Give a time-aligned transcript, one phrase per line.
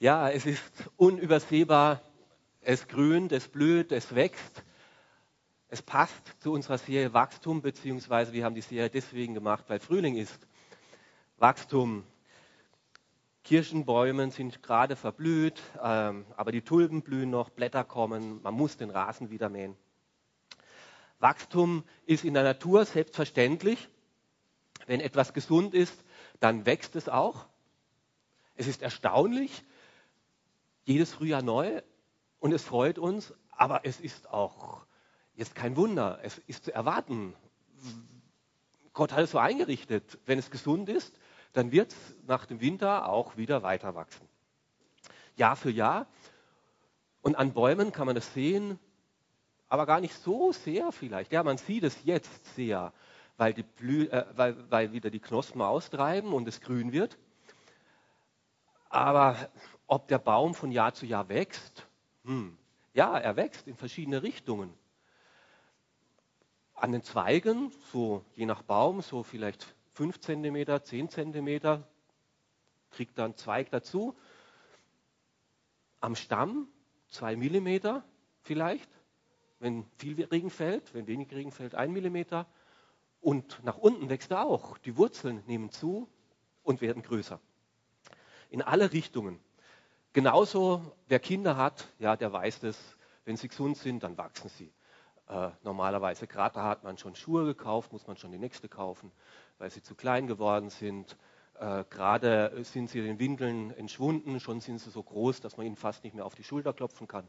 [0.00, 0.62] Ja, es ist
[0.96, 2.00] unübersehbar.
[2.62, 4.64] Es grünt, es blüht, es wächst.
[5.68, 10.16] Es passt zu unserer Serie Wachstum, beziehungsweise wir haben die Serie deswegen gemacht, weil Frühling
[10.16, 10.48] ist.
[11.36, 12.04] Wachstum.
[13.44, 18.88] Kirschenbäume sind gerade verblüht, ähm, aber die Tulpen blühen noch, Blätter kommen, man muss den
[18.88, 19.76] Rasen wieder mähen.
[21.18, 23.90] Wachstum ist in der Natur selbstverständlich.
[24.86, 26.04] Wenn etwas gesund ist,
[26.40, 27.44] dann wächst es auch.
[28.54, 29.62] Es ist erstaunlich,
[30.84, 31.82] jedes Frühjahr neu
[32.38, 34.84] und es freut uns, aber es ist auch
[35.34, 36.18] jetzt kein Wunder.
[36.22, 37.34] Es ist zu erwarten.
[38.92, 40.18] Gott hat es so eingerichtet.
[40.26, 41.18] Wenn es gesund ist,
[41.52, 44.28] dann wird es nach dem Winter auch wieder weiter wachsen.
[45.36, 46.06] Jahr für Jahr.
[47.22, 48.78] Und an Bäumen kann man das sehen,
[49.68, 51.32] aber gar nicht so sehr vielleicht.
[51.32, 52.92] Ja, man sieht es jetzt sehr,
[53.36, 57.18] weil, äh, weil, weil wieder die Knospen austreiben und es grün wird.
[58.88, 59.36] Aber
[59.90, 61.88] ob der Baum von Jahr zu Jahr wächst?
[62.24, 62.56] Hm.
[62.94, 64.72] Ja, er wächst in verschiedene Richtungen.
[66.74, 71.82] An den Zweigen, so je nach Baum, so vielleicht 5 cm, 10 cm,
[72.92, 74.16] kriegt dann Zweig dazu.
[75.98, 76.68] Am Stamm
[77.08, 78.02] 2 mm
[78.42, 78.88] vielleicht,
[79.58, 82.44] wenn viel Regen fällt, wenn wenig Regen fällt, 1 mm.
[83.20, 84.78] Und nach unten wächst er auch.
[84.78, 86.08] Die Wurzeln nehmen zu
[86.62, 87.40] und werden größer.
[88.50, 89.40] In alle Richtungen.
[90.12, 92.76] Genauso, wer Kinder hat, ja, der weiß das,
[93.24, 94.72] wenn sie gesund sind, dann wachsen sie.
[95.28, 99.12] Äh, normalerweise, gerade da hat man schon Schuhe gekauft, muss man schon die nächste kaufen,
[99.58, 101.16] weil sie zu klein geworden sind.
[101.60, 105.76] Äh, gerade sind sie den Windeln entschwunden, schon sind sie so groß, dass man ihnen
[105.76, 107.28] fast nicht mehr auf die Schulter klopfen kann.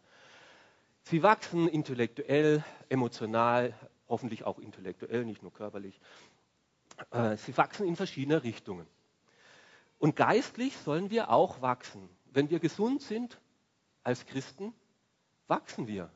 [1.03, 3.75] Sie wachsen intellektuell, emotional,
[4.09, 6.01] hoffentlich auch intellektuell, nicht nur körperlich.
[7.11, 8.87] Äh, sie wachsen in verschiedene Richtungen.
[9.99, 13.39] Und geistlich sollen wir auch wachsen wenn wir gesund sind
[14.03, 14.73] als Christen,
[15.47, 16.09] wachsen wir.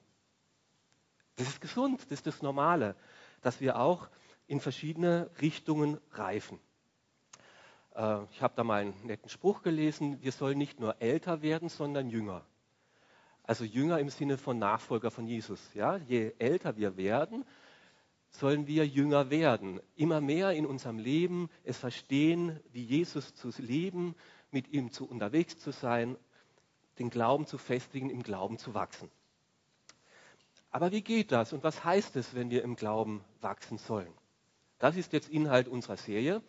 [1.35, 2.95] Das ist gesund, das ist das Normale,
[3.41, 4.09] dass wir auch
[4.47, 6.59] in verschiedene Richtungen reifen.
[7.93, 11.69] Äh, ich habe da mal einen netten Spruch gelesen, wir sollen nicht nur älter werden,
[11.69, 12.45] sondern jünger.
[13.43, 15.61] Also jünger im Sinne von Nachfolger von Jesus.
[15.73, 15.97] Ja?
[15.97, 17.45] Je älter wir werden,
[18.29, 19.79] sollen wir jünger werden.
[19.95, 24.15] Immer mehr in unserem Leben es verstehen, wie Jesus zu leben,
[24.55, 26.17] mit ihm zu unterwegs zu sein,
[26.97, 29.11] den Glauben zu festigen, im Glauben zu wachsen.
[30.71, 34.11] Aber wie geht das und was heißt es, wenn wir im Glauben wachsen sollen?
[34.79, 36.41] Das ist jetzt Inhalt unserer Serie.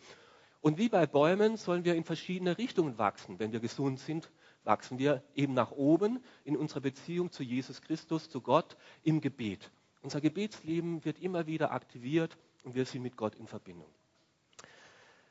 [0.60, 3.38] Und wie bei Bäumen sollen wir in verschiedene Richtungen wachsen.
[3.38, 4.30] Wenn wir gesund sind,
[4.64, 9.70] wachsen wir eben nach oben in unserer Beziehung zu Jesus Christus, zu Gott im Gebet.
[10.02, 13.88] Unser Gebetsleben wird immer wieder aktiviert und wir sind mit Gott in Verbindung.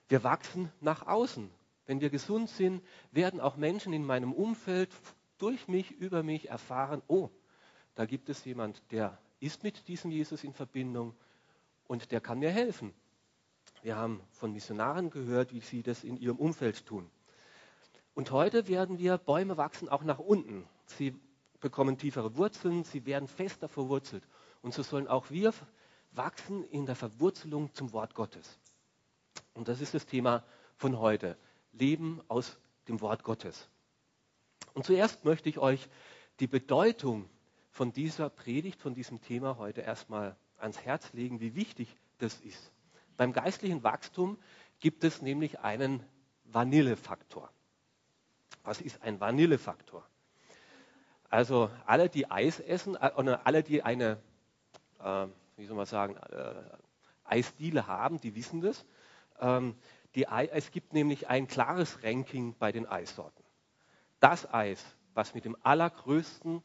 [0.08, 1.50] Wir wachsen nach außen.
[1.86, 4.90] Wenn wir gesund sind, werden auch Menschen in meinem Umfeld
[5.38, 7.30] durch mich, über mich erfahren, oh,
[7.96, 11.16] da gibt es jemand, der ist mit diesem Jesus in Verbindung
[11.88, 12.94] und der kann mir helfen.
[13.84, 17.10] Wir haben von Missionaren gehört, wie sie das in ihrem Umfeld tun.
[18.16, 20.68] Und heute werden wir, Bäume wachsen auch nach unten.
[20.86, 21.14] Sie
[21.60, 24.24] bekommen tiefere Wurzeln, sie werden fester verwurzelt.
[24.62, 25.54] Und so sollen auch wir
[26.12, 28.58] wachsen in der Verwurzelung zum Wort Gottes.
[29.54, 30.44] Und das ist das Thema
[30.78, 31.38] von heute.
[31.78, 33.70] Leben aus dem Wort Gottes.
[34.74, 35.88] Und zuerst möchte ich euch
[36.40, 37.30] die Bedeutung
[37.70, 42.72] von dieser Predigt, von diesem Thema heute erstmal ans Herz legen, wie wichtig das ist.
[43.18, 44.38] Beim geistlichen Wachstum
[44.80, 46.04] gibt es nämlich einen
[46.46, 47.50] Vanillefaktor.
[48.64, 50.06] Was ist ein Vanillefaktor?
[51.30, 54.22] Also alle, die Eis essen, äh, oder alle, die eine,
[55.00, 56.54] äh, wie soll man sagen, äh,
[57.24, 58.86] Eisdiele haben, die wissen das.
[59.40, 59.76] Ähm,
[60.16, 63.44] die, es gibt nämlich ein klares Ranking bei den Eissorten.
[64.20, 64.84] Das Eis,
[65.14, 66.64] was mit dem allergrößten,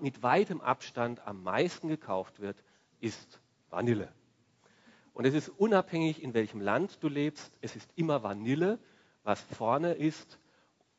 [0.00, 2.62] mit weitem Abstand am meisten gekauft wird,
[3.00, 4.12] ist Vanille.
[5.12, 8.78] Und es ist unabhängig, in welchem Land du lebst, es ist immer Vanille,
[9.22, 10.38] was vorne ist.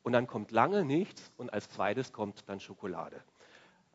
[0.01, 3.21] Und dann kommt lange nichts und als zweites kommt dann Schokolade.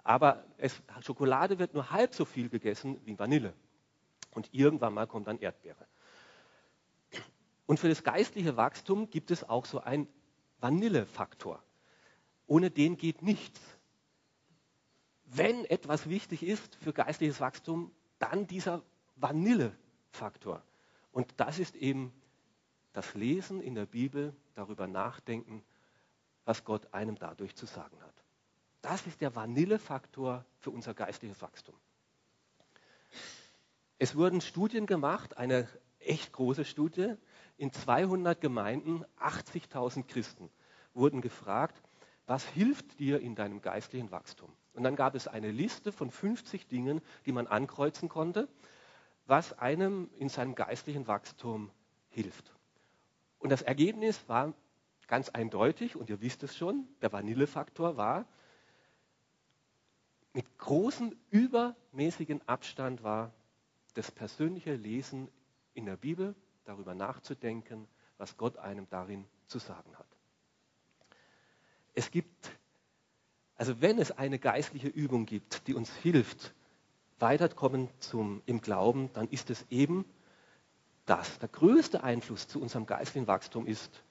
[0.05, 3.55] Aber es, Schokolade wird nur halb so viel gegessen wie Vanille.
[4.31, 5.87] Und irgendwann mal kommt dann Erdbeere.
[7.67, 10.09] Und für das geistliche Wachstum gibt es auch so einen
[10.59, 11.63] Vanillefaktor.
[12.47, 13.61] Ohne den geht nichts.
[15.25, 18.83] Wenn etwas wichtig ist für geistliches Wachstum, dann dieser
[19.17, 20.63] Vanillefaktor.
[21.13, 22.13] Und das ist eben
[22.93, 25.65] das Lesen in der Bibel, darüber nachdenken,
[26.45, 28.15] was Gott einem dadurch zu sagen hat.
[28.83, 31.75] Das ist der Vanillefaktor für unser geistliches Wachstum.
[33.99, 35.69] Es wurden Studien gemacht, eine
[36.01, 37.15] echt große Studie,
[37.63, 40.51] in 200 Gemeinden, 80.000 Christen
[40.95, 41.81] wurden gefragt,
[42.27, 44.53] was hilft dir in deinem geistlichen Wachstum?
[44.73, 48.49] Und dann gab es eine Liste von 50 Dingen, die man ankreuzen konnte,
[49.27, 51.71] was einem in seinem geistlichen Wachstum
[52.09, 52.53] hilft.
[53.39, 54.55] Und das Ergebnis war
[55.07, 58.27] ganz eindeutig, und ihr wisst es schon, der Vanillefaktor war,
[60.33, 63.33] mit großem übermäßigen Abstand war
[63.95, 65.29] das persönliche Lesen
[65.75, 67.89] in der Bibel, darüber nachzudenken,
[68.19, 70.07] was Gott einem darin zu sagen hat.
[71.95, 72.51] Es gibt,
[73.57, 76.55] also wenn es eine geistliche Übung gibt, die uns hilft,
[77.19, 80.05] weiterkommen zum, im Glauben, dann ist es eben
[81.07, 81.39] das.
[81.39, 84.03] Der größte Einfluss zu unserem geistlichen Wachstum ist,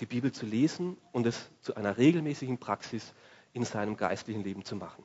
[0.00, 3.14] die Bibel zu lesen und es zu einer regelmäßigen Praxis
[3.52, 5.04] in seinem geistlichen Leben zu machen.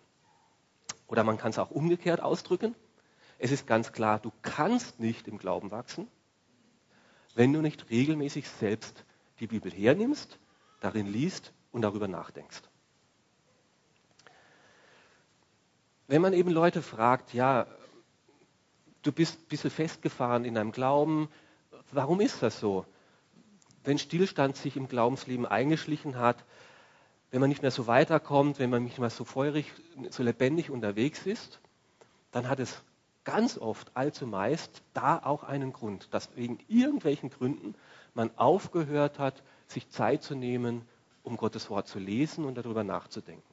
[1.07, 2.75] Oder man kann es auch umgekehrt ausdrücken.
[3.37, 6.07] Es ist ganz klar, du kannst nicht im Glauben wachsen,
[7.35, 9.03] wenn du nicht regelmäßig selbst
[9.39, 10.39] die Bibel hernimmst,
[10.79, 12.61] darin liest und darüber nachdenkst.
[16.07, 17.67] Wenn man eben Leute fragt, ja,
[19.01, 21.29] du bist ein bisschen festgefahren in deinem Glauben,
[21.91, 22.85] warum ist das so?
[23.83, 26.43] Wenn Stillstand sich im Glaubensleben eingeschlichen hat,
[27.31, 29.71] wenn man nicht mehr so weiterkommt, wenn man nicht mehr so feurig,
[30.09, 31.61] so lebendig unterwegs ist,
[32.31, 32.81] dann hat es
[33.23, 37.75] ganz oft, allzu meist, da auch einen Grund, dass wegen irgendwelchen Gründen
[38.13, 40.87] man aufgehört hat, sich Zeit zu nehmen,
[41.23, 43.43] um Gottes Wort zu lesen und darüber nachzudenken.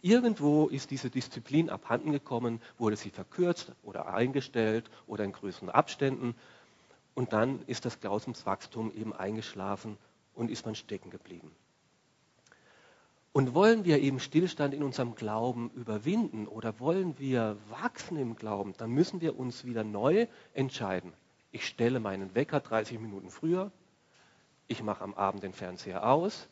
[0.00, 6.34] Irgendwo ist diese Disziplin abhanden gekommen, wurde sie verkürzt oder eingestellt oder in größeren Abständen
[7.14, 9.96] und dann ist das Glaubenswachstum eben eingeschlafen
[10.34, 11.52] und ist man stecken geblieben.
[13.32, 18.74] Und wollen wir eben Stillstand in unserem Glauben überwinden oder wollen wir wachsen im Glauben,
[18.76, 21.14] dann müssen wir uns wieder neu entscheiden.
[21.50, 23.72] Ich stelle meinen Wecker 30 Minuten früher,
[24.68, 26.48] ich mache am Abend den Fernseher aus,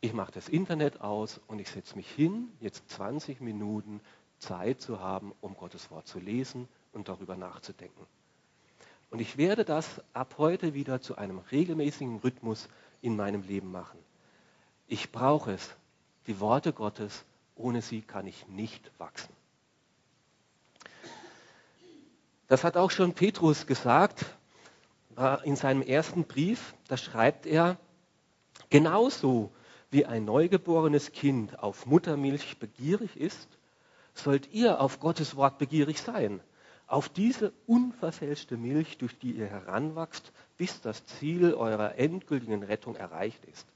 [0.00, 4.00] ich mache das Internet aus und ich setze mich hin, jetzt 20 Minuten
[4.38, 8.06] Zeit zu haben, um Gottes Wort zu lesen und darüber nachzudenken.
[9.10, 12.68] Und ich werde das ab heute wieder zu einem regelmäßigen Rhythmus
[13.00, 13.98] in meinem Leben machen.
[14.86, 15.74] Ich brauche es,
[16.28, 17.24] die Worte Gottes,
[17.56, 19.32] ohne sie kann ich nicht wachsen.
[22.46, 24.24] Das hat auch schon Petrus gesagt
[25.42, 26.74] in seinem ersten Brief.
[26.86, 27.76] Da schreibt er,
[28.70, 29.50] genauso
[29.90, 33.48] wie ein neugeborenes Kind auf Muttermilch begierig ist,
[34.14, 36.40] sollt ihr auf Gottes Wort begierig sein,
[36.86, 43.44] auf diese unverfälschte Milch, durch die ihr heranwachst, bis das Ziel eurer endgültigen Rettung erreicht
[43.46, 43.66] ist.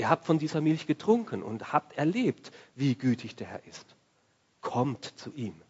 [0.00, 3.84] Ihr habt von dieser Milch getrunken und habt erlebt, wie gütig der Herr ist.
[4.62, 5.60] Kommt zu ihm.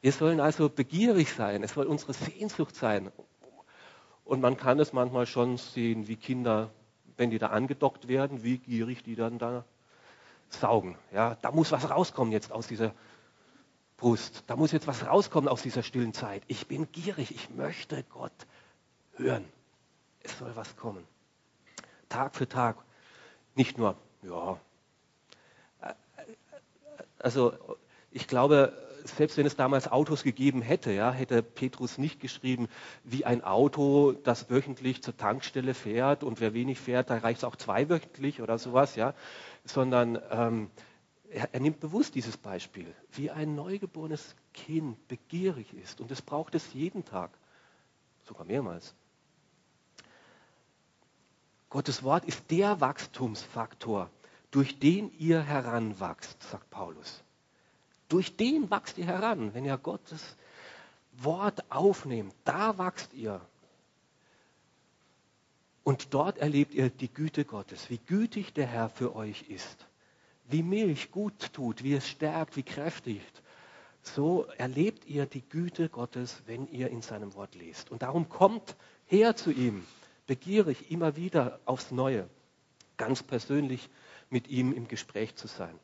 [0.00, 1.62] Wir sollen also begierig sein.
[1.62, 3.12] Es soll unsere Sehnsucht sein.
[4.24, 6.72] Und man kann es manchmal schon sehen, wie Kinder,
[7.16, 9.64] wenn die da angedockt werden, wie gierig die dann da
[10.48, 10.98] saugen.
[11.12, 12.94] Ja, da muss was rauskommen jetzt aus dieser
[13.96, 14.42] Brust.
[14.48, 16.42] Da muss jetzt was rauskommen aus dieser stillen Zeit.
[16.48, 17.30] Ich bin gierig.
[17.30, 18.48] Ich möchte Gott
[19.14, 19.44] hören.
[20.24, 21.06] Es soll was kommen.
[22.08, 22.76] Tag für Tag.
[23.54, 24.58] Nicht nur, ja.
[27.18, 27.52] Also
[28.10, 28.72] ich glaube,
[29.04, 32.68] selbst wenn es damals Autos gegeben hätte, ja, hätte Petrus nicht geschrieben,
[33.04, 37.44] wie ein Auto, das wöchentlich zur Tankstelle fährt und wer wenig fährt, da reicht es
[37.44, 39.14] auch zweiwöchentlich oder sowas, ja,
[39.64, 40.70] sondern ähm,
[41.30, 46.54] er, er, nimmt bewusst dieses Beispiel, wie ein neugeborenes Kind begierig ist und es braucht
[46.54, 47.30] es jeden Tag,
[48.24, 48.94] sogar mehrmals.
[51.70, 54.10] Gottes Wort ist der Wachstumsfaktor,
[54.50, 57.22] durch den ihr heranwachst, sagt Paulus.
[58.08, 60.36] Durch den wachst ihr heran, wenn ihr Gottes
[61.12, 62.34] Wort aufnehmt.
[62.44, 63.40] Da wachst ihr.
[65.84, 69.86] Und dort erlebt ihr die Güte Gottes, wie gütig der Herr für euch ist.
[70.46, 73.42] Wie Milch gut tut, wie es stärkt, wie kräftigt.
[74.02, 77.90] So erlebt ihr die Güte Gottes, wenn ihr in seinem Wort lest.
[77.90, 79.84] Und darum kommt her zu ihm
[80.28, 82.28] begierig, immer wieder aufs Neue,
[82.96, 83.90] ganz persönlich
[84.30, 85.76] mit ihm im Gespräch zu sein.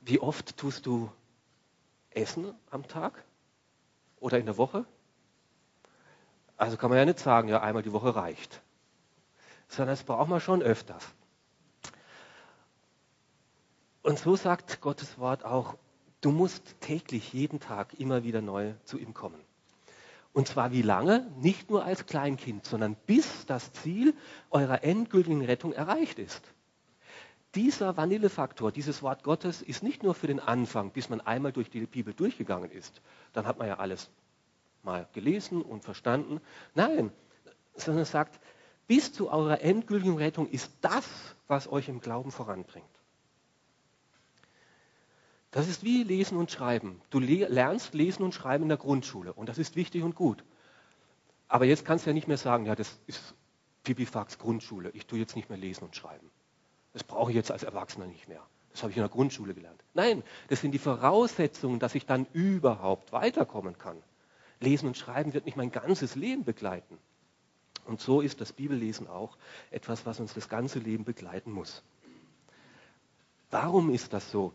[0.00, 1.10] Wie oft tust du
[2.10, 3.24] Essen am Tag
[4.18, 4.84] oder in der Woche?
[6.56, 8.60] Also kann man ja nicht sagen, ja, einmal die Woche reicht.
[9.68, 11.14] Sondern das braucht man schon öfters.
[14.02, 15.76] Und so sagt Gottes Wort auch,
[16.20, 19.40] du musst täglich, jeden Tag immer wieder neu zu ihm kommen.
[20.32, 21.30] Und zwar wie lange?
[21.40, 24.14] Nicht nur als Kleinkind, sondern bis das Ziel
[24.50, 26.42] eurer endgültigen Rettung erreicht ist.
[27.56, 31.68] dieser Vanillefaktor, dieses Wort Gottes, ist nicht nur für den Anfang, bis man einmal durch
[31.68, 33.02] die Bibel durchgegangen ist.
[33.32, 34.08] Dann hat man ja alles
[34.82, 36.40] mal gelesen und verstanden.
[36.74, 37.10] Nein,
[37.74, 38.40] sondern es sagt,
[38.86, 41.08] bis zu eurer endgültigen Rettung ist das,
[41.48, 42.99] was euch im Glauben voranbringt.
[45.50, 47.00] Das ist wie Lesen und Schreiben.
[47.10, 50.44] Du lernst Lesen und Schreiben in der Grundschule und das ist wichtig und gut.
[51.48, 53.34] Aber jetzt kannst du ja nicht mehr sagen, ja, das ist
[53.82, 56.30] Pipifax Grundschule, ich tue jetzt nicht mehr lesen und schreiben.
[56.92, 58.42] Das brauche ich jetzt als Erwachsener nicht mehr.
[58.70, 59.82] Das habe ich in der Grundschule gelernt.
[59.94, 63.96] Nein, das sind die Voraussetzungen, dass ich dann überhaupt weiterkommen kann.
[64.60, 66.98] Lesen und Schreiben wird mich mein ganzes Leben begleiten.
[67.86, 69.36] Und so ist das Bibellesen auch
[69.70, 71.82] etwas, was uns das ganze Leben begleiten muss.
[73.50, 74.52] Warum ist das so?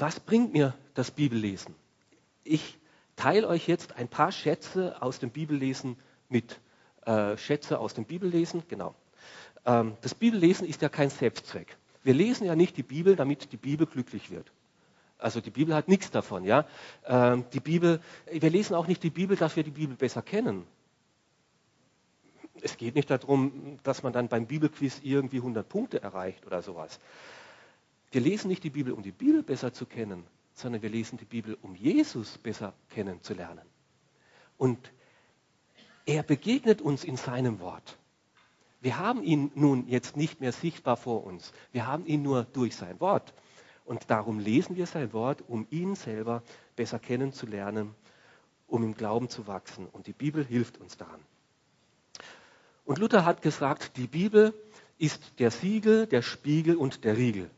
[0.00, 1.74] Was bringt mir das Bibellesen?
[2.42, 2.78] Ich
[3.16, 5.96] teile euch jetzt ein paar Schätze aus dem Bibellesen
[6.30, 6.58] mit.
[7.04, 8.94] Äh, Schätze aus dem Bibellesen, genau.
[9.66, 11.76] Ähm, das Bibellesen ist ja kein Selbstzweck.
[12.02, 14.50] Wir lesen ja nicht die Bibel, damit die Bibel glücklich wird.
[15.18, 16.64] Also die Bibel hat nichts davon, ja.
[17.04, 20.66] Ähm, die Bibel, wir lesen auch nicht die Bibel, dass wir die Bibel besser kennen.
[22.62, 26.98] Es geht nicht darum, dass man dann beim Bibelquiz irgendwie 100 Punkte erreicht oder sowas.
[28.10, 30.24] Wir lesen nicht die Bibel, um die Bibel besser zu kennen,
[30.54, 33.64] sondern wir lesen die Bibel, um Jesus besser kennenzulernen.
[34.58, 34.92] Und
[36.06, 37.98] er begegnet uns in seinem Wort.
[38.80, 41.52] Wir haben ihn nun jetzt nicht mehr sichtbar vor uns.
[41.72, 43.32] Wir haben ihn nur durch sein Wort.
[43.84, 46.42] Und darum lesen wir sein Wort, um ihn selber
[46.76, 47.94] besser kennenzulernen,
[48.66, 49.86] um im Glauben zu wachsen.
[49.86, 51.20] Und die Bibel hilft uns daran.
[52.84, 54.54] Und Luther hat gesagt, die Bibel
[54.98, 57.50] ist der Siegel, der Spiegel und der Riegel.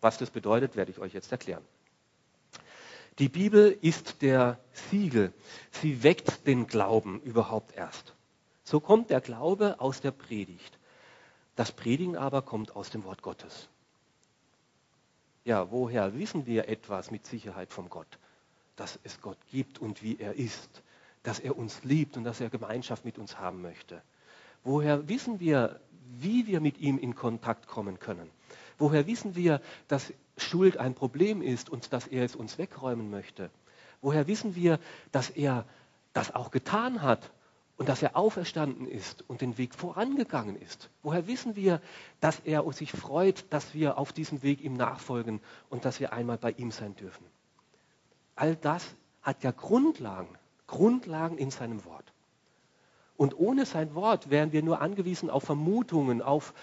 [0.00, 1.64] Was das bedeutet, werde ich euch jetzt erklären.
[3.18, 5.32] Die Bibel ist der Siegel.
[5.72, 8.14] Sie weckt den Glauben überhaupt erst.
[8.62, 10.78] So kommt der Glaube aus der Predigt.
[11.56, 13.68] Das Predigen aber kommt aus dem Wort Gottes.
[15.44, 18.18] Ja, woher wissen wir etwas mit Sicherheit von Gott?
[18.76, 20.82] Dass es Gott gibt und wie er ist,
[21.24, 24.00] dass er uns liebt und dass er Gemeinschaft mit uns haben möchte.
[24.62, 25.80] Woher wissen wir,
[26.18, 28.30] wie wir mit ihm in Kontakt kommen können?
[28.78, 33.50] Woher wissen wir, dass Schuld ein Problem ist und dass er es uns wegräumen möchte?
[34.00, 34.78] Woher wissen wir,
[35.12, 35.64] dass er
[36.12, 37.32] das auch getan hat
[37.76, 40.90] und dass er auferstanden ist und den Weg vorangegangen ist?
[41.02, 41.80] Woher wissen wir,
[42.20, 46.38] dass er sich freut, dass wir auf diesem Weg ihm nachfolgen und dass wir einmal
[46.38, 47.26] bei ihm sein dürfen?
[48.36, 48.86] All das
[49.22, 52.12] hat ja Grundlagen, Grundlagen in seinem Wort.
[53.16, 56.54] Und ohne sein Wort wären wir nur angewiesen auf Vermutungen, auf,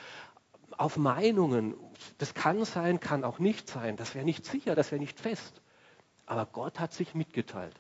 [0.78, 1.74] auf Meinungen.
[2.18, 3.98] Das kann sein, kann auch nicht sein.
[3.98, 5.62] Das wäre nicht sicher, das wäre nicht fest.
[6.25, 7.75] Aber Gott hat sich mitgeteilt.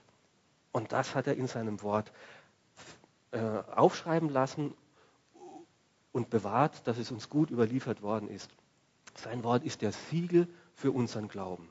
[0.71, 2.11] Und das hat er in seinem Wort
[3.31, 4.73] äh, aufschreiben lassen
[6.11, 8.49] und bewahrt, dass es uns gut überliefert worden ist.
[9.15, 11.69] Sein Wort ist der Siegel für unseren Glauben.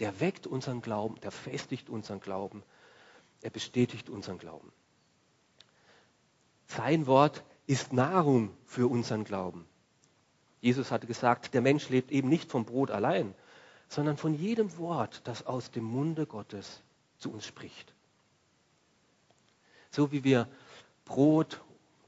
[0.00, 2.62] Der weckt unseren Glauben, der festigt unseren Glauben,
[3.40, 4.72] er bestätigt unseren Glauben.
[6.66, 9.66] Sein Wort ist Nahrung für unseren Glauben.
[10.62, 13.34] Jesus hatte gesagt, der Mensch lebt eben nicht vom Brot allein,
[13.88, 16.80] sondern von jedem Wort, das aus dem Munde Gottes
[17.18, 17.92] zu uns spricht.
[19.90, 20.48] So wie wir
[21.04, 21.60] Brot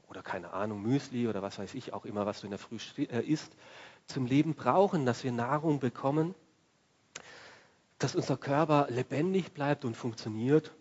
[0.07, 2.77] oder keine Ahnung, Müsli oder was weiß ich auch immer, was du in der Früh
[2.97, 3.51] äh, isst,
[4.07, 6.33] zum Leben brauchen, dass wir Nahrung bekommen,
[7.99, 10.71] dass unser Körper lebendig bleibt und funktioniert.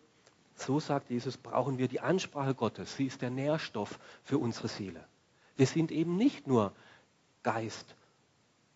[0.54, 2.96] So sagt Jesus, brauchen wir die Ansprache Gottes.
[2.96, 5.04] Sie ist der Nährstoff für unsere Seele.
[5.56, 6.72] Wir sind eben nicht nur
[7.44, 7.94] Geist,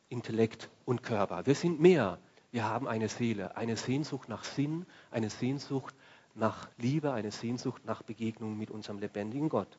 [0.09, 1.45] Intellekt und Körper.
[1.47, 2.19] Wir sind mehr.
[2.53, 5.95] Wir haben eine Seele, eine Sehnsucht nach Sinn, eine Sehnsucht
[6.35, 9.79] nach Liebe, eine Sehnsucht nach Begegnung mit unserem lebendigen Gott.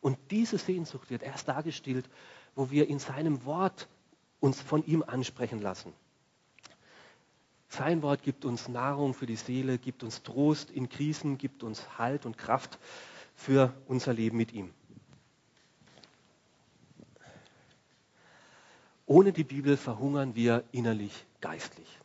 [0.00, 2.08] Und diese Sehnsucht wird erst dargestellt,
[2.54, 3.88] wo wir in seinem Wort
[4.38, 5.92] uns von ihm ansprechen lassen.
[7.68, 11.98] Sein Wort gibt uns Nahrung für die Seele, gibt uns Trost in Krisen, gibt uns
[11.98, 12.78] Halt und Kraft
[13.34, 14.72] für unser Leben mit ihm.
[19.10, 21.98] Ohne die Bibel verhungern wir innerlich geistlich.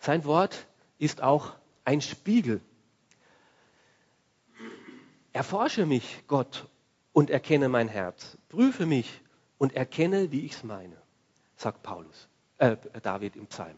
[0.00, 0.66] Sein Wort
[0.98, 1.52] ist auch
[1.84, 2.60] ein Spiegel.
[5.32, 6.66] Erforsche mich, Gott,
[7.12, 8.36] und erkenne mein Herz.
[8.48, 9.20] Prüfe mich
[9.58, 11.00] und erkenne, wie ich es meine,
[11.54, 12.26] sagt Paulus,
[12.58, 13.76] äh, David im Psalm.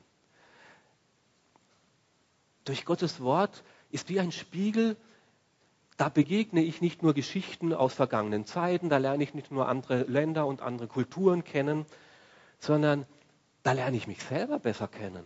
[2.64, 4.96] Durch Gottes Wort ist wie ein Spiegel
[5.98, 10.04] da begegne ich nicht nur Geschichten aus vergangenen Zeiten, da lerne ich nicht nur andere
[10.04, 11.86] Länder und andere Kulturen kennen,
[12.60, 13.04] sondern
[13.64, 15.24] da lerne ich mich selber besser kennen.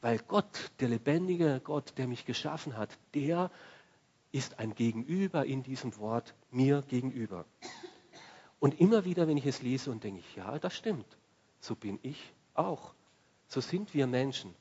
[0.00, 3.50] Weil Gott, der lebendige Gott, der mich geschaffen hat, der
[4.32, 7.44] ist ein Gegenüber in diesem Wort mir gegenüber.
[8.60, 11.18] Und immer wieder, wenn ich es lese und denke ja, das stimmt,
[11.60, 12.94] so bin ich auch.
[13.48, 14.54] So sind wir Menschen.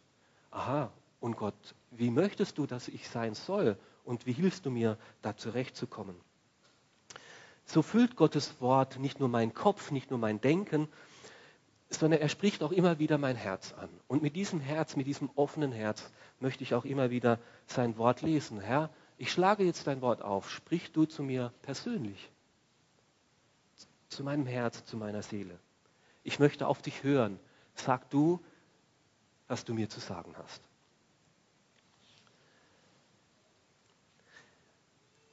[0.52, 0.92] Aha,
[1.24, 1.56] und Gott,
[1.92, 3.78] wie möchtest du, dass ich sein soll?
[4.04, 6.18] Und wie hilfst du mir, da zurechtzukommen?
[7.66, 10.90] So füllt Gottes Wort nicht nur meinen Kopf, nicht nur mein Denken,
[11.90, 13.88] sondern er spricht auch immer wieder mein Herz an.
[14.10, 16.12] Und mit diesem Herz, mit diesem offenen Herz
[16.42, 18.60] möchte ich auch immer wieder sein Wort lesen.
[18.60, 20.52] Herr, ich schlage jetzt dein Wort auf.
[20.52, 22.32] Sprich du zu mir persönlich,
[24.10, 25.58] zu meinem Herz, zu meiner Seele.
[26.24, 27.40] Ich möchte auf dich hören.
[27.76, 28.44] Sag du,
[29.48, 30.62] was du mir zu sagen hast.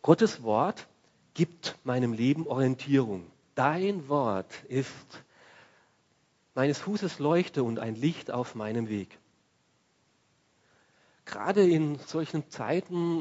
[0.03, 0.87] Gottes Wort
[1.35, 3.27] gibt meinem Leben Orientierung.
[3.55, 4.89] Dein Wort ist
[6.55, 9.19] meines Fußes Leuchte und ein Licht auf meinem Weg.
[11.27, 13.21] Gerade in solchen Zeiten,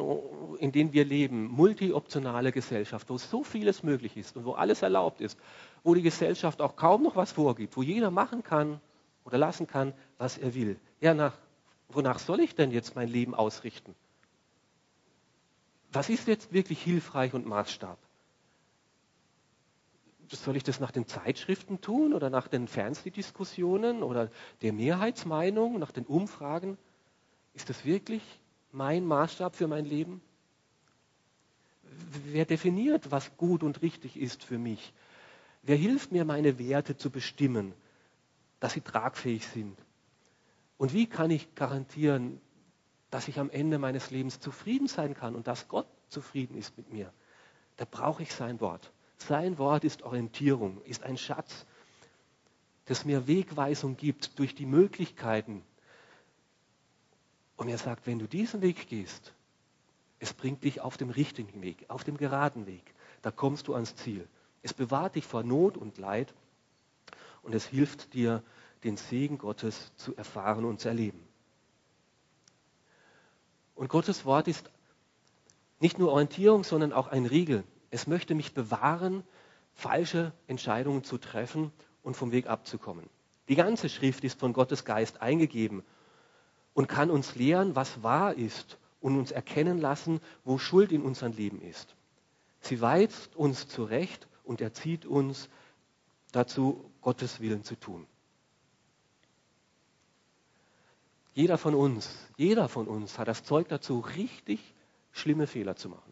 [0.57, 5.19] in denen wir leben, multioptionale Gesellschaft, wo so vieles möglich ist und wo alles erlaubt
[5.21, 5.38] ist,
[5.83, 8.79] wo die Gesellschaft auch kaum noch was vorgibt, wo jeder machen kann
[9.25, 10.79] oder lassen kann, was er will.
[11.01, 11.38] Ja, nach,
[11.89, 13.93] wonach soll ich denn jetzt mein Leben ausrichten?
[15.91, 17.98] Was ist jetzt wirklich hilfreich und Maßstab?
[20.31, 24.29] Soll ich das nach den Zeitschriften tun oder nach den Fernsehdiskussionen oder
[24.62, 26.77] der Mehrheitsmeinung, nach den Umfragen?
[27.55, 28.22] Ist das wirklich
[28.72, 30.22] mein Maßstab für mein Leben?
[32.25, 34.93] Wer definiert, was gut und richtig ist für mich?
[35.63, 37.74] Wer hilft mir, meine Werte zu bestimmen,
[38.60, 39.77] dass sie tragfähig sind?
[40.77, 42.39] Und wie kann ich garantieren,
[43.09, 46.91] dass ich am Ende meines Lebens zufrieden sein kann und dass Gott zufrieden ist mit
[46.91, 47.11] mir?
[47.77, 48.91] Da brauche ich sein Wort.
[49.17, 51.65] Sein Wort ist Orientierung, ist ein Schatz,
[52.85, 55.63] das mir Wegweisung gibt durch die Möglichkeiten.
[57.57, 59.33] Und er sagt, wenn du diesen Weg gehst,
[60.19, 62.93] es bringt dich auf dem richtigen Weg, auf dem geraden Weg.
[63.21, 64.27] Da kommst du ans Ziel.
[64.61, 66.33] Es bewahrt dich vor Not und Leid
[67.43, 68.43] und es hilft dir,
[68.83, 71.28] den Segen Gottes zu erfahren und zu erleben.
[73.79, 74.69] Und Gottes Wort ist
[75.79, 77.63] nicht nur Orientierung, sondern auch ein Riegel.
[77.92, 79.24] Es möchte mich bewahren,
[79.74, 81.72] falsche Entscheidungen zu treffen
[82.03, 83.09] und vom Weg abzukommen.
[83.48, 85.81] Die ganze Schrift ist von Gottes Geist eingegeben
[86.74, 91.31] und kann uns lehren, was wahr ist und uns erkennen lassen, wo Schuld in unserem
[91.31, 91.96] Leben ist.
[92.59, 95.48] Sie weist uns zurecht und erzieht uns
[96.33, 98.07] dazu, Gottes Willen zu tun.
[101.39, 104.59] Jeder von uns, jeder von uns hat das Zeug dazu, richtig
[105.13, 106.11] schlimme Fehler zu machen.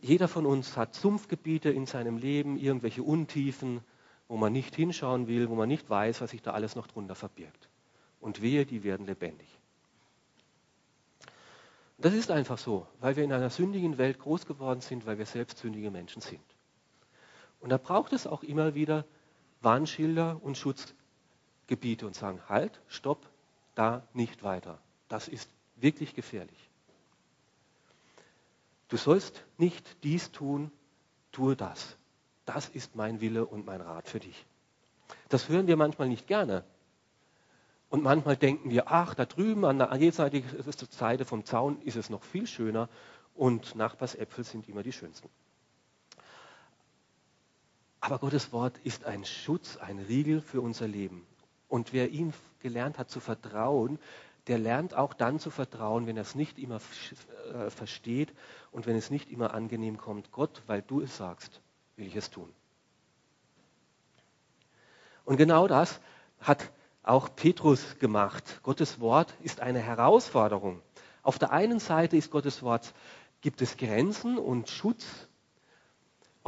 [0.00, 3.82] Jeder von uns hat Sumpfgebiete in seinem Leben, irgendwelche Untiefen,
[4.26, 7.14] wo man nicht hinschauen will, wo man nicht weiß, was sich da alles noch drunter
[7.14, 7.68] verbirgt.
[8.18, 9.58] Und wehe, die werden lebendig.
[11.98, 15.26] Das ist einfach so, weil wir in einer sündigen Welt groß geworden sind, weil wir
[15.26, 16.40] selbst sündige Menschen sind.
[17.60, 19.04] Und da braucht es auch immer wieder
[19.60, 23.28] Warnschilder und Schutzgebiete und sagen, halt, stopp,
[23.74, 24.78] da nicht weiter.
[25.08, 26.70] Das ist wirklich gefährlich.
[28.88, 30.70] Du sollst nicht dies tun,
[31.32, 31.96] tue das.
[32.44, 34.46] Das ist mein Wille und mein Rat für dich.
[35.28, 36.64] Das hören wir manchmal nicht gerne.
[37.88, 40.48] Und manchmal denken wir, ach, da drüben an der jenseitigen
[40.90, 42.88] Seite vom Zaun ist es noch viel schöner
[43.34, 45.28] und Nachbarsäpfel sind immer die schönsten.
[48.00, 51.26] Aber Gottes Wort ist ein Schutz, ein Riegel für unser Leben.
[51.68, 53.98] Und wer ihm gelernt hat zu vertrauen,
[54.46, 56.80] der lernt auch dann zu vertrauen, wenn er es nicht immer
[57.52, 58.32] äh, versteht
[58.72, 60.32] und wenn es nicht immer angenehm kommt.
[60.32, 61.60] Gott, weil du es sagst,
[61.96, 62.50] will ich es tun.
[65.24, 66.00] Und genau das
[66.40, 68.60] hat auch Petrus gemacht.
[68.62, 70.80] Gottes Wort ist eine Herausforderung.
[71.22, 72.94] Auf der einen Seite ist Gottes Wort,
[73.42, 75.28] gibt es Grenzen und Schutz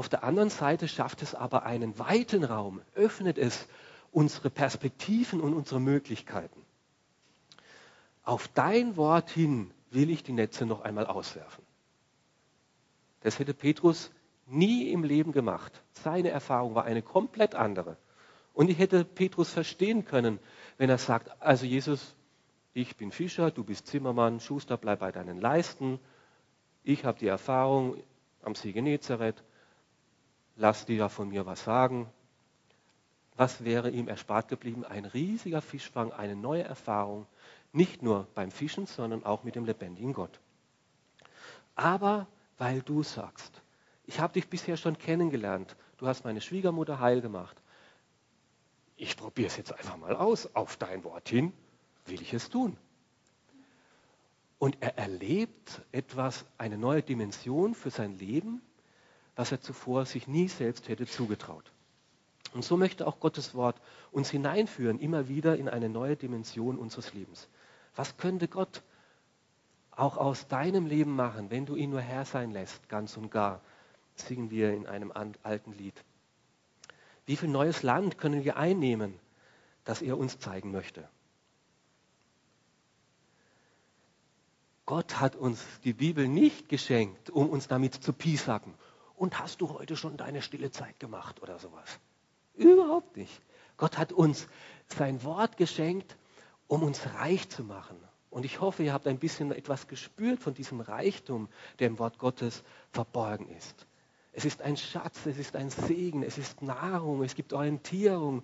[0.03, 3.69] auf der anderen Seite schafft es aber einen weiten Raum, öffnet es
[4.11, 6.61] unsere Perspektiven und unsere Möglichkeiten.
[8.25, 11.63] Auf dein Wort hin will ich die Netze noch einmal auswerfen.
[13.21, 14.11] Das hätte Petrus
[14.49, 15.85] nie im Leben gemacht.
[15.93, 17.97] Seine Erfahrung war eine komplett andere.
[18.55, 20.41] Und ich hätte Petrus verstehen können,
[20.79, 22.17] wenn er sagt, also Jesus,
[22.75, 26.01] ich bin Fischer, du bist Zimmermann, Schuster, bleib bei deinen Leisten.
[26.83, 28.03] Ich habe die Erfahrung
[28.43, 29.45] am See Genezareth
[30.57, 32.09] lass dir von mir was sagen.
[33.37, 34.85] Was wäre ihm erspart geblieben?
[34.85, 37.27] Ein riesiger Fischfang, eine neue Erfahrung,
[37.73, 40.41] nicht nur beim Fischen, sondern auch mit dem lebendigen Gott.
[41.75, 42.27] Aber
[42.59, 43.63] weil du sagst,
[44.05, 47.57] ich habe dich bisher schon kennengelernt, du hast meine Schwiegermutter heil gemacht,
[48.97, 51.53] ich probiere es jetzt einfach mal aus, auf dein Wort hin
[52.07, 52.77] will ich es tun.
[54.63, 58.63] und er erlebt etwas, eine neue Dimension für sein Leben,
[59.37, 61.73] was er zuvor sich nie selbst hätte zugetraut.
[62.53, 67.15] Und so möchte auch Gottes Wort uns hineinführen, immer wieder in eine neue Dimension unseres
[67.15, 67.49] Lebens.
[67.97, 68.83] Was könnte Gott
[69.91, 73.63] auch aus deinem Leben machen, wenn du ihn nur Herr sein lässt, ganz und gar?
[74.15, 76.05] Singen wir in einem alten Lied.
[77.25, 79.19] Wie viel neues Land können wir einnehmen,
[79.85, 81.09] das er uns zeigen möchte?
[84.85, 88.75] Gott hat uns die Bibel nicht geschenkt, um uns damit zu piesacken.
[89.23, 92.01] Und hast du heute schon deine stille Zeit gemacht oder sowas?
[92.55, 93.41] Überhaupt nicht.
[93.77, 94.49] Gott hat uns
[94.89, 96.17] sein Wort geschenkt,
[96.67, 97.97] um uns reich zu machen.
[98.31, 102.19] Und ich hoffe, ihr habt ein bisschen etwas gespürt von diesem Reichtum, der im Wort
[102.19, 103.87] Gottes verborgen ist.
[104.33, 108.43] Es ist ein Schatz, es ist ein Segen, es ist Nahrung, es gibt Orientierung,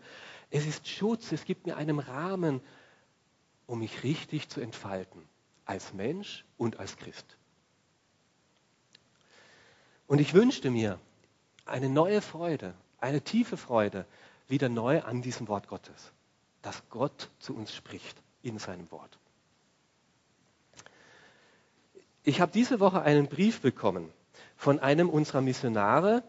[0.50, 2.60] es ist Schutz, es gibt mir einen Rahmen,
[3.66, 5.28] um mich richtig zu entfalten,
[5.64, 7.36] als Mensch und als Christ.
[10.08, 10.98] Und ich wünschte mir
[11.66, 14.06] eine neue Freude, eine tiefe Freude
[14.48, 16.12] wieder neu an diesem Wort Gottes,
[16.62, 19.18] dass Gott zu uns spricht in seinem Wort.
[22.24, 24.10] Ich habe diese Woche einen Brief bekommen
[24.56, 26.22] von einem unserer Missionare,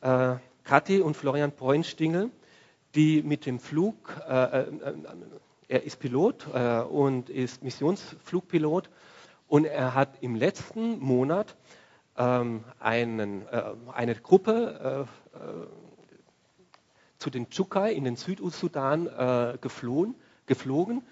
[0.00, 2.30] äh, Kathi und Florian Poinstingel,
[2.94, 4.66] die mit dem Flug, äh, äh,
[5.68, 8.88] er ist Pilot äh, und ist Missionsflugpilot
[9.46, 11.54] und er hat im letzten Monat
[12.16, 15.38] ähm, einen, äh, eine Gruppe äh,
[17.18, 19.08] zu den Chukai in den Südsudan
[19.60, 21.02] geflohen, geflogen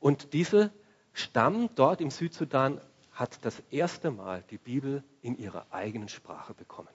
[0.00, 0.72] und diese
[1.12, 2.80] Stamm dort im Südsudan
[3.12, 6.88] hat das erste Mal die Bibel in ihrer eigenen Sprache bekommen.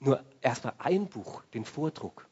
[0.00, 2.26] Nur erst ein Buch, den Vordruck.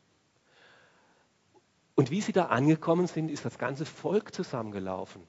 [1.95, 5.23] Und wie sie da angekommen sind, ist das ganze Volk zusammengelaufen.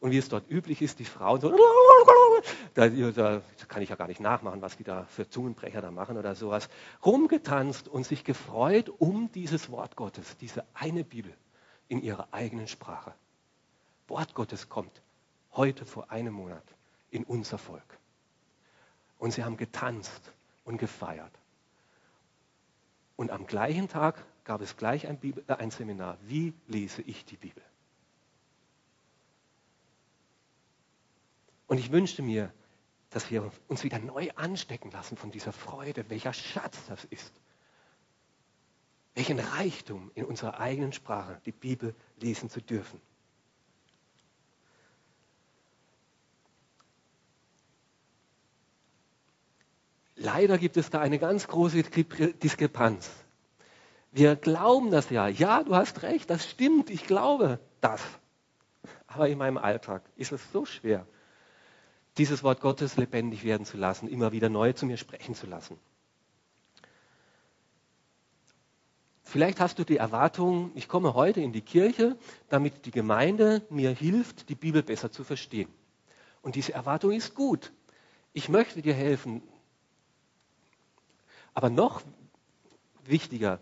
[0.00, 1.50] Und wie es dort üblich ist, die Frauen so,
[2.74, 6.16] da, da, kann ich ja gar nicht nachmachen, was die da für Zungenbrecher da machen
[6.16, 6.70] oder sowas,
[7.04, 11.32] rumgetanzt und sich gefreut um dieses Wort Gottes, diese eine Bibel
[11.88, 13.12] in ihrer eigenen Sprache.
[14.08, 15.02] Wort Gottes kommt
[15.52, 16.64] heute vor einem Monat
[17.10, 17.98] in unser Volk.
[19.18, 20.32] Und sie haben getanzt
[20.64, 21.32] und gefeiert.
[23.16, 26.16] Und am gleichen Tag gab es gleich ein, Bibel, äh, ein Seminar.
[26.22, 27.62] Wie lese ich die Bibel?
[31.70, 32.52] Und ich wünschte mir,
[33.10, 37.32] dass wir uns wieder neu anstecken lassen von dieser Freude, welcher Schatz das ist.
[39.14, 43.00] Welchen Reichtum in unserer eigenen Sprache die Bibel lesen zu dürfen.
[50.16, 53.12] Leider gibt es da eine ganz große Diskrepanz.
[54.10, 55.28] Wir glauben das ja.
[55.28, 58.02] Ja, du hast recht, das stimmt, ich glaube das.
[59.06, 61.06] Aber in meinem Alltag ist es so schwer,
[62.20, 65.78] dieses Wort Gottes lebendig werden zu lassen, immer wieder neu zu mir sprechen zu lassen.
[69.22, 72.18] Vielleicht hast du die Erwartung, ich komme heute in die Kirche,
[72.50, 75.70] damit die Gemeinde mir hilft, die Bibel besser zu verstehen.
[76.42, 77.72] Und diese Erwartung ist gut.
[78.34, 79.40] Ich möchte dir helfen,
[81.54, 82.02] aber noch
[83.04, 83.60] wichtiger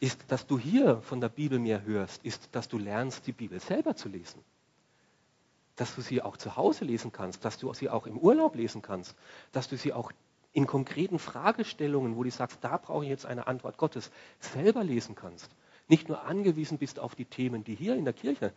[0.00, 3.60] ist, dass du hier von der Bibel mehr hörst, ist, dass du lernst, die Bibel
[3.60, 4.42] selber zu lesen.
[5.76, 8.82] Dass du sie auch zu Hause lesen kannst, dass du sie auch im Urlaub lesen
[8.82, 9.14] kannst,
[9.52, 10.12] dass du sie auch
[10.52, 14.10] in konkreten Fragestellungen, wo du sagst, da brauche ich jetzt eine Antwort Gottes,
[14.40, 15.50] selber lesen kannst.
[15.86, 18.52] Nicht nur angewiesen bist auf die Themen, die hier in der Kirche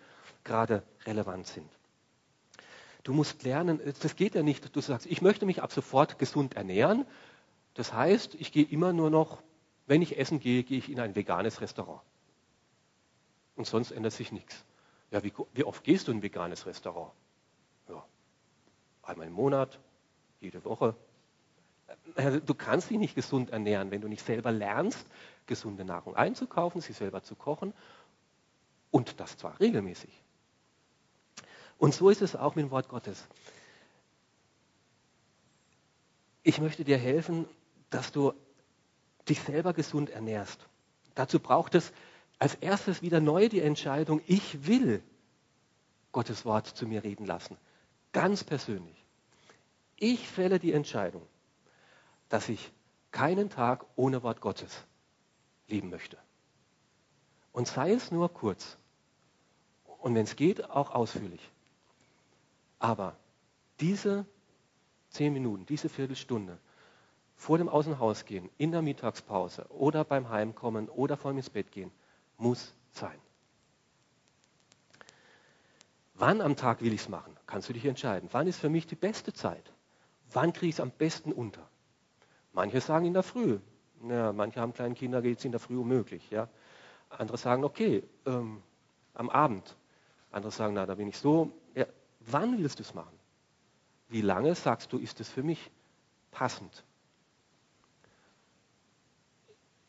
[0.46, 1.70] gerade relevant sind.
[3.04, 6.56] Du musst lernen, das geht ja nicht, du sagst, ich möchte mich ab sofort gesund
[6.56, 7.06] ernähren,
[7.74, 9.42] das heißt, ich gehe immer nur noch,
[9.86, 12.02] wenn ich essen gehe, gehe ich in ein veganes Restaurant.
[13.56, 14.64] Und sonst ändert sich nichts.
[15.12, 17.12] Ja, wie, wie oft gehst du in ein veganes Restaurant?
[17.88, 18.06] Ja,
[19.04, 19.80] einmal im Monat,
[20.40, 20.96] jede Woche.
[22.16, 25.08] Äh, du kannst dich nicht gesund ernähren, wenn du nicht selber lernst,
[25.48, 27.74] gesunde Nahrung einzukaufen, sie selber zu kochen
[28.92, 30.24] und das zwar regelmäßig.
[31.78, 33.28] Und so ist es auch mit dem Wort Gottes.
[36.44, 37.48] Ich möchte dir helfen,
[37.90, 38.34] dass du
[39.28, 40.68] dich selber gesund ernährst.
[41.16, 41.92] Dazu braucht es
[42.40, 45.04] als erstes wieder neu die Entscheidung, ich will
[46.12, 47.58] Gottes Wort zu mir reden lassen.
[48.14, 49.06] Ganz persönlich.
[49.98, 51.22] Ich fälle die Entscheidung,
[52.30, 52.72] dass ich
[53.12, 54.86] keinen Tag ohne Wort Gottes
[55.68, 56.18] leben möchte.
[57.52, 58.78] Und sei es nur kurz.
[60.00, 61.52] Und wenn es geht, auch ausführlich.
[62.80, 63.18] Aber
[63.82, 64.26] diese
[65.10, 66.58] zehn Minuten, diese Viertelstunde
[67.36, 71.72] vor dem Außenhaus gehen, in der Mittagspause oder beim Heimkommen oder vor dem ins Bett
[71.72, 71.92] gehen,
[72.40, 73.20] muss sein.
[76.16, 77.36] Wann am Tag will ich es machen?
[77.46, 78.30] Kannst du dich entscheiden.
[78.32, 79.72] Wann ist für mich die beste Zeit?
[80.32, 81.68] Wann kriege ich es am besten unter?
[82.54, 83.60] Manche sagen in der Früh.
[84.08, 86.30] Ja, manche haben kleine Kinder, geht es in der Früh unmöglich.
[86.30, 86.50] Ja.
[87.10, 88.62] Andere sagen, okay, ähm,
[89.14, 89.76] am Abend.
[90.32, 91.52] Andere sagen, na, da bin ich so.
[91.74, 91.86] Ja,
[92.20, 93.18] wann willst du es machen?
[94.10, 95.72] Wie lange sagst du, ist es für mich
[96.32, 96.84] passend?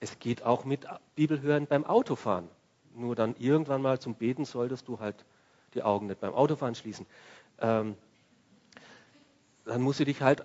[0.01, 2.49] Es geht auch mit Bibelhören beim Autofahren.
[2.95, 5.25] Nur dann irgendwann mal zum Beten solltest du halt
[5.75, 7.07] die Augen nicht beim Autofahren schließen.
[7.61, 7.97] Ähm,
[9.65, 10.45] dann musst du dich halt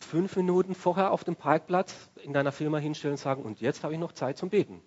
[0.00, 3.94] fünf Minuten vorher auf dem Parkplatz in deiner Firma hinstellen und sagen, und jetzt habe
[3.94, 4.82] ich noch Zeit zum Beten.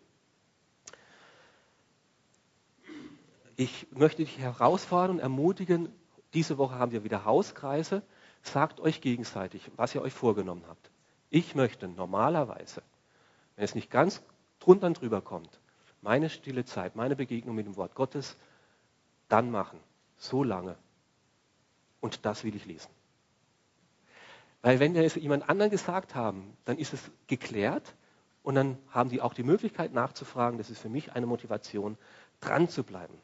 [3.56, 5.94] Ich möchte dich herausfordern und ermutigen,
[6.34, 8.04] diese Woche haben wir wieder Hauskreise.
[8.42, 10.92] Sagt euch gegenseitig, was ihr euch vorgenommen habt.
[11.30, 12.84] Ich möchte normalerweise,
[13.60, 14.22] wenn es nicht ganz
[14.60, 15.60] drunter und drüber kommt,
[16.02, 18.38] meine stille Zeit, meine Begegnung mit dem Wort Gottes
[19.28, 19.82] dann machen.
[20.15, 20.78] So lange.
[22.00, 22.89] Und das will ich lesen.
[24.62, 27.95] Weil wenn wir es jemand anderen gesagt haben, dann ist es geklärt
[28.43, 30.58] und dann haben die auch die Möglichkeit nachzufragen.
[30.58, 31.98] Das ist für mich eine Motivation,
[32.39, 33.15] dran zu bleiben,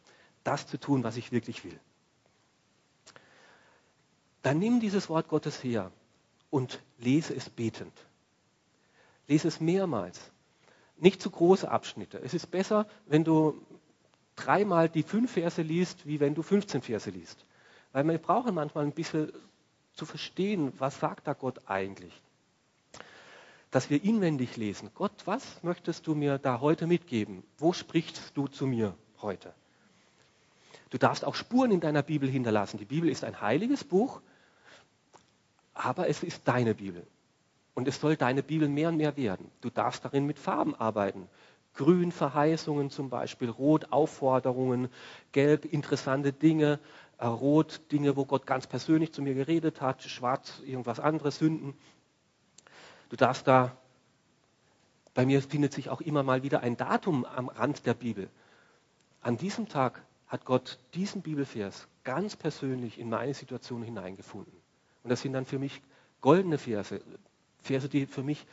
[0.43, 1.79] das zu tun, was ich wirklich will.
[4.41, 5.93] Dann nimm dieses Wort Gottes her
[6.49, 7.93] und lese es betend.
[9.27, 10.31] Lese es mehrmals.
[10.97, 12.19] Nicht zu große Abschnitte.
[12.23, 13.61] Es ist besser, wenn du
[14.35, 17.45] dreimal die fünf Verse liest, wie wenn du 15 Verse liest.
[17.91, 19.31] Weil wir brauchen manchmal ein bisschen
[19.93, 22.21] zu verstehen, was sagt da Gott eigentlich.
[23.71, 24.91] Dass wir inwendig lesen.
[24.93, 27.43] Gott, was möchtest du mir da heute mitgeben?
[27.57, 29.53] Wo sprichst du zu mir heute?
[30.89, 32.77] Du darfst auch Spuren in deiner Bibel hinterlassen.
[32.77, 34.21] Die Bibel ist ein heiliges Buch,
[35.73, 37.05] aber es ist deine Bibel.
[37.75, 39.51] Und es soll deine Bibel mehr und mehr werden.
[39.61, 41.29] Du darfst darin mit Farben arbeiten.
[41.75, 44.87] Grün Verheißungen zum Beispiel, Rot Aufforderungen,
[45.33, 46.79] Gelb interessante Dinge,
[47.17, 51.73] äh, Rot Dinge, wo Gott ganz persönlich zu mir geredet hat, Schwarz irgendwas anderes, Sünden.
[53.09, 53.75] Du darfst da,
[55.13, 58.29] bei mir findet sich auch immer mal wieder ein Datum am Rand der Bibel.
[59.21, 64.53] An diesem Tag hat Gott diesen Bibelvers ganz persönlich in meine Situation hineingefunden.
[65.03, 65.81] Und das sind dann für mich
[66.21, 67.01] goldene Verse,
[67.65, 68.45] Verse, die für mich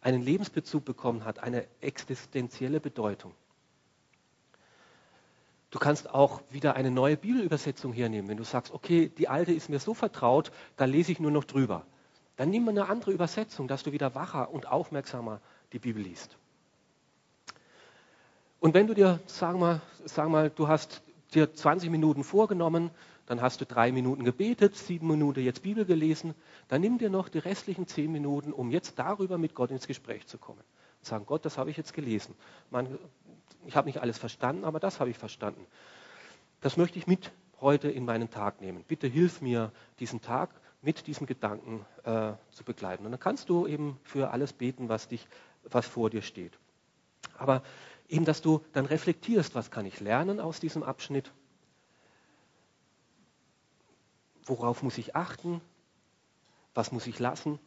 [0.00, 3.34] einen Lebensbezug bekommen hat, eine existenzielle Bedeutung.
[5.70, 8.28] Du kannst auch wieder eine neue Bibelübersetzung hernehmen.
[8.28, 11.44] Wenn du sagst, okay, die alte ist mir so vertraut, da lese ich nur noch
[11.44, 11.86] drüber.
[12.36, 15.40] Dann nimm mal eine andere Übersetzung, dass du wieder wacher und aufmerksamer
[15.72, 16.36] die Bibel liest.
[18.58, 21.02] Und wenn du dir, sagen wir, sag mal, du hast
[21.34, 22.90] dir 20 Minuten vorgenommen,
[23.30, 26.34] dann hast du drei Minuten gebetet, sieben Minuten jetzt Bibel gelesen,
[26.66, 30.26] dann nimm dir noch die restlichen zehn Minuten, um jetzt darüber mit Gott ins Gespräch
[30.26, 30.58] zu kommen.
[30.98, 32.34] Und sagen, Gott, das habe ich jetzt gelesen.
[32.70, 32.98] Man,
[33.66, 35.64] ich habe nicht alles verstanden, aber das habe ich verstanden.
[36.60, 38.82] Das möchte ich mit heute in meinen Tag nehmen.
[38.82, 40.50] Bitte hilf mir, diesen Tag
[40.82, 43.04] mit diesem Gedanken äh, zu begleiten.
[43.04, 45.24] Und dann kannst du eben für alles beten, was, dich,
[45.62, 46.58] was vor dir steht.
[47.38, 47.62] Aber
[48.08, 51.30] eben, dass du dann reflektierst, was kann ich lernen aus diesem Abschnitt
[54.50, 55.60] Worauf muss ich achten?
[56.74, 57.60] Was muss ich lassen?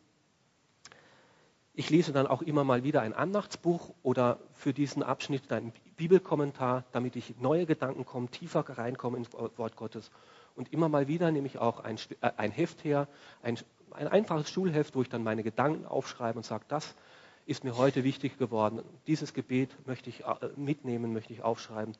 [1.74, 6.84] Ich lese dann auch immer mal wieder ein Andachtsbuch oder für diesen Abschnitt einen Bibelkommentar,
[6.91, 10.12] damit ich neue Gedanken komme, tiefer reinkomme ins Wort Gottes.
[10.58, 13.08] Und immer mal wieder nehme ich auch ein, äh, ein Heft her,
[13.41, 13.58] ein,
[13.91, 16.96] ein einfaches Schulheft, wo ich dann meine Gedanken aufschreibe und sage, das
[17.46, 18.82] ist mir heute wichtig geworden.
[19.08, 21.96] Dieses Gebet möchte ich äh, mitnehmen, möchte ich aufschreiben.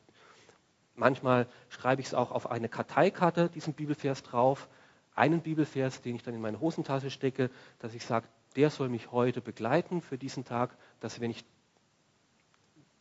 [0.94, 4.68] Manchmal schreibe ich es auch auf eine Karteikarte, diesen Bibelvers drauf,
[5.14, 8.26] einen Bibelvers, den ich dann in meine Hosentasche stecke, dass ich sage,
[8.56, 11.44] der soll mich heute begleiten für diesen Tag, dass wenn ich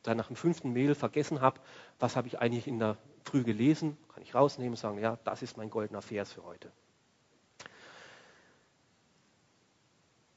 [0.01, 1.59] dann nach dem fünften Mail vergessen habe,
[1.99, 5.41] was habe ich eigentlich in der Früh gelesen, kann ich rausnehmen und sagen, ja, das
[5.41, 6.71] ist mein goldener Vers für heute.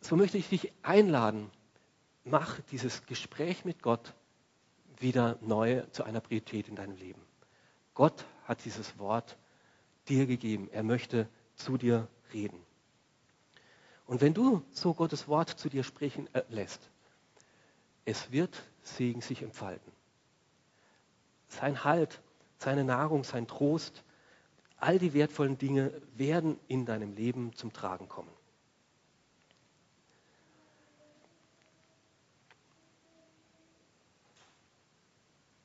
[0.01, 1.51] So möchte ich dich einladen,
[2.25, 4.15] mach dieses Gespräch mit Gott
[4.99, 7.26] wieder neu zu einer Priorität in deinem Leben.
[7.97, 9.37] Gott hat dieses Wort
[10.09, 10.69] dir gegeben.
[10.71, 12.61] Er möchte zu dir reden.
[14.07, 16.91] Und wenn du so Gottes Wort zu dir sprechen äh, lässt,
[18.05, 19.91] es wird Segen sich entfalten.
[21.49, 22.21] Sein Halt,
[22.59, 24.05] seine Nahrung, sein Trost,
[24.77, 28.31] all die wertvollen Dinge werden in deinem Leben zum Tragen kommen.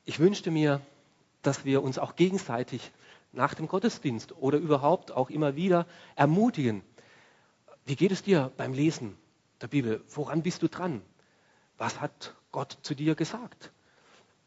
[0.05, 0.81] Ich wünschte mir,
[1.41, 2.91] dass wir uns auch gegenseitig
[3.31, 6.83] nach dem Gottesdienst oder überhaupt auch immer wieder ermutigen.
[7.85, 9.17] Wie geht es dir beim Lesen
[9.61, 10.03] der Bibel?
[10.09, 11.01] Woran bist du dran?
[11.77, 13.71] Was hat Gott zu dir gesagt?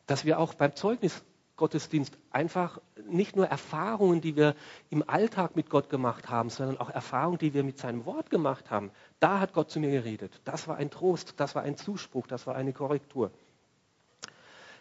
[0.06, 1.24] Dass wir auch beim Zeugnis
[1.56, 4.56] Gottesdienst einfach nicht nur Erfahrungen, die wir
[4.90, 8.70] im Alltag mit Gott gemacht haben, sondern auch Erfahrungen, die wir mit seinem Wort gemacht
[8.70, 8.90] haben.
[9.20, 10.40] Da hat Gott zu mir geredet.
[10.44, 13.30] Das war ein Trost, das war ein Zuspruch, das war eine Korrektur.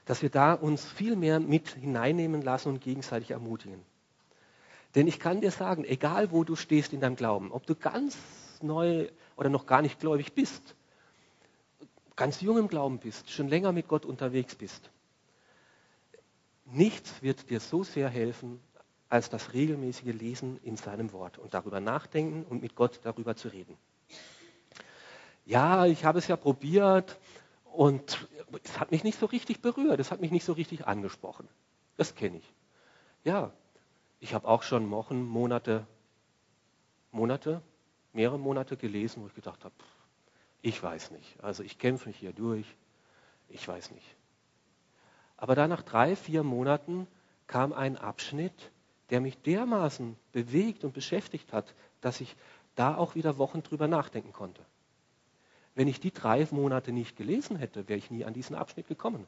[0.06, 3.82] Dass wir da uns viel mehr mit hineinnehmen lassen und gegenseitig ermutigen.
[4.96, 8.18] Denn ich kann dir sagen, egal wo du stehst in deinem Glauben, ob du ganz
[8.62, 10.76] neu oder noch gar nicht gläubig bist,
[12.16, 14.92] ganz jung im Glauben bist, schon länger mit Gott unterwegs bist,
[16.66, 18.60] Nichts wird dir so sehr helfen,
[19.10, 23.50] als das regelmäßige Lesen in seinem Wort und darüber nachdenken und mit Gott darüber zu
[23.50, 23.78] reden.
[25.46, 27.20] Ja, ich habe es ja probiert
[27.74, 28.28] und
[28.64, 31.48] es hat mich nicht so richtig berührt, es hat mich nicht so richtig angesprochen.
[31.98, 32.54] Das kenne ich.
[33.24, 33.52] Ja,
[34.20, 35.86] ich habe auch schon Wochen, Monate,
[37.12, 37.62] Monate,
[38.14, 39.74] mehrere Monate gelesen, wo ich gedacht habe,
[40.62, 41.44] ich weiß nicht.
[41.44, 42.66] Also ich kämpfe mich hier durch,
[43.50, 44.16] ich weiß nicht.
[45.36, 47.08] Aber dann nach drei, vier Monaten
[47.48, 48.72] kam ein Abschnitt,
[49.10, 52.36] der mich dermaßen bewegt und beschäftigt hat, dass ich
[52.76, 54.64] da auch wieder Wochen drüber nachdenken konnte.
[55.76, 59.26] Wenn ich die drei Monate nicht gelesen hätte, wäre ich nie an diesen Abschnitt gekommen.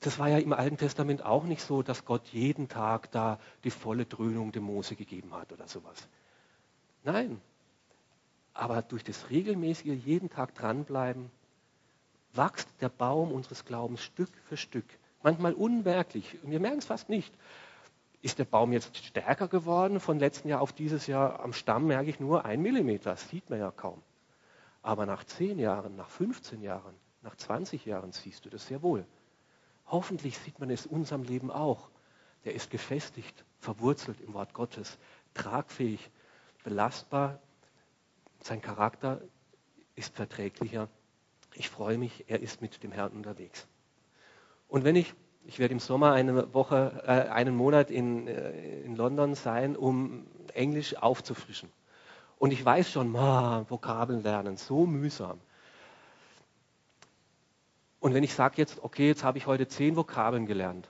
[0.00, 3.70] Das war ja im Alten Testament auch nicht so, dass Gott jeden Tag da die
[3.70, 6.08] volle Dröhnung dem Mose gegeben hat oder sowas.
[7.04, 7.40] Nein.
[8.54, 11.30] Aber durch das regelmäßige jeden Tag dranbleiben,
[12.32, 14.86] wächst der Baum unseres Glaubens Stück für Stück.
[15.22, 16.38] Manchmal unmerklich.
[16.42, 17.32] Wir merken es fast nicht.
[18.20, 21.40] Ist der Baum jetzt stärker geworden von letzten Jahr auf dieses Jahr?
[21.40, 23.10] Am Stamm merke ich nur ein Millimeter.
[23.10, 24.02] Das sieht man ja kaum.
[24.88, 29.04] Aber nach zehn Jahren, nach 15 Jahren, nach 20 Jahren siehst du das sehr wohl.
[29.86, 31.90] Hoffentlich sieht man es in unserem Leben auch.
[32.44, 34.98] Der ist gefestigt, verwurzelt im Wort Gottes,
[35.34, 36.10] tragfähig,
[36.64, 37.38] belastbar.
[38.40, 39.20] Sein Charakter
[39.94, 40.88] ist verträglicher
[41.54, 43.66] ich freue mich, er ist mit dem Herrn unterwegs.
[44.68, 45.14] Und wenn ich,
[45.46, 50.26] ich werde im Sommer eine Woche, äh, einen Monat in, äh, in London sein, um
[50.54, 51.70] Englisch aufzufrischen.
[52.38, 55.40] Und ich weiß schon, ma, Vokabeln lernen, so mühsam.
[58.00, 60.88] Und wenn ich sage jetzt, okay, jetzt habe ich heute zehn Vokabeln gelernt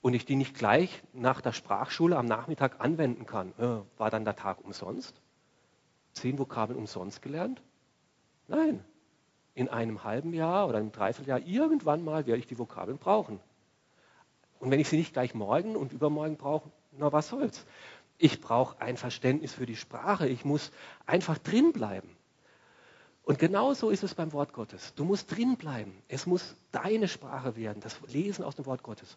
[0.00, 4.24] und ich die nicht gleich nach der Sprachschule am Nachmittag anwenden kann, äh, war dann
[4.24, 5.20] der Tag umsonst?
[6.14, 7.62] Zehn Vokabeln umsonst gelernt?
[8.48, 8.82] Nein,
[9.54, 13.38] in einem halben Jahr oder einem Dreivierteljahr irgendwann mal werde ich die Vokabeln brauchen.
[14.60, 17.66] Und wenn ich sie nicht gleich morgen und übermorgen brauche, na was soll's.
[18.22, 20.28] Ich brauche ein Verständnis für die Sprache.
[20.28, 20.70] Ich muss
[21.06, 22.08] einfach drin bleiben.
[23.24, 24.94] Und genauso ist es beim Wort Gottes.
[24.94, 26.00] Du musst drin bleiben.
[26.06, 29.16] Es muss deine Sprache werden, das Lesen aus dem Wort Gottes.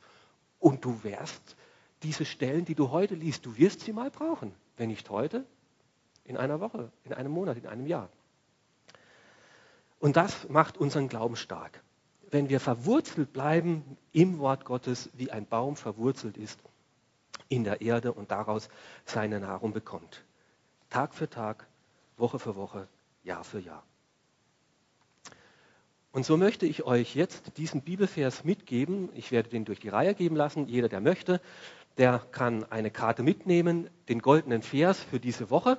[0.57, 1.55] Und du wirst
[2.01, 4.55] diese Stellen, die du heute liest, du wirst sie mal brauchen.
[4.75, 5.45] Wenn nicht heute,
[6.23, 8.09] in einer Woche, in einem Monat, in einem Jahr.
[9.99, 11.83] Und das macht unseren Glauben stark.
[12.31, 16.59] Wenn wir verwurzelt bleiben im Wort Gottes, wie ein Baum verwurzelt ist
[17.49, 18.69] in der Erde und daraus
[19.05, 20.23] seine Nahrung bekommt.
[20.89, 21.67] Tag für Tag,
[22.17, 22.87] Woche für Woche,
[23.23, 23.83] Jahr für Jahr.
[26.11, 29.09] Und so möchte ich euch jetzt diesen Bibelvers mitgeben.
[29.15, 30.67] Ich werde den durch die Reihe geben lassen.
[30.67, 31.41] Jeder, der möchte,
[31.97, 35.77] der kann eine Karte mitnehmen, den goldenen Vers für diese Woche.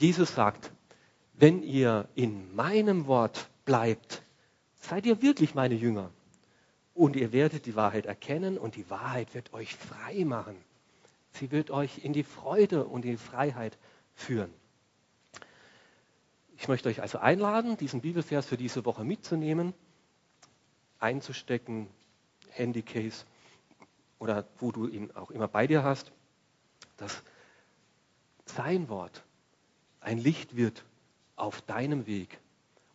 [0.00, 0.72] Jesus sagt,
[1.34, 4.22] wenn ihr in meinem Wort bleibt,
[4.80, 6.10] seid ihr wirklich meine Jünger.
[6.94, 10.56] Und ihr werdet die Wahrheit erkennen und die Wahrheit wird euch frei machen.
[11.32, 13.76] Sie wird euch in die Freude und in die Freiheit
[14.14, 14.52] führen.
[16.56, 19.74] Ich möchte euch also einladen, diesen Bibelvers für diese Woche mitzunehmen,
[21.00, 21.88] einzustecken,
[22.50, 23.24] Handycase
[24.20, 26.12] oder wo du ihn auch immer bei dir hast,
[26.96, 27.24] dass
[28.46, 29.24] sein Wort
[30.00, 30.84] ein Licht wird
[31.34, 32.38] auf deinem Weg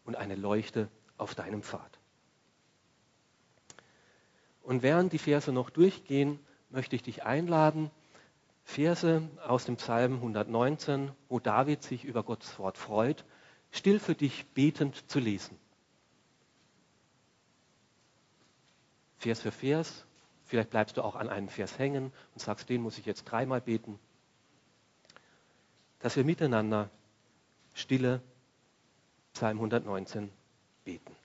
[0.05, 1.98] und eine Leuchte auf deinem Pfad.
[4.63, 7.89] Und während die Verse noch durchgehen, möchte ich dich einladen,
[8.63, 13.25] Verse aus dem Psalm 119, wo David sich über Gottes Wort freut,
[13.71, 15.57] still für dich betend zu lesen.
[19.17, 20.05] Vers für Vers,
[20.45, 23.59] vielleicht bleibst du auch an einem Vers hängen und sagst, den muss ich jetzt dreimal
[23.59, 23.99] beten,
[25.99, 26.89] dass wir miteinander
[27.73, 28.21] stille
[29.33, 30.29] Psalm 119
[30.85, 31.18] beten.